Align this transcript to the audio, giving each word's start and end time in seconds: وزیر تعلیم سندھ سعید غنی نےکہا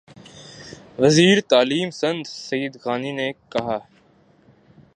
وزیر 1.01 1.37
تعلیم 1.51 1.89
سندھ 1.99 2.27
سعید 2.45 2.73
غنی 2.85 3.11
نےکہا 3.17 3.77